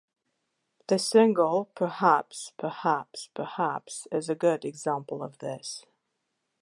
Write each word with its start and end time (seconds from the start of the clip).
The 0.87 0.97
single 0.97 1.65
"Perhaps, 1.75 2.53
Perhaps, 2.57 3.29
Perhaps," 3.35 4.07
is 4.11 4.29
a 4.29 4.33
good 4.35 4.65
example 4.65 5.21
of 5.21 5.37
this. 5.37 5.85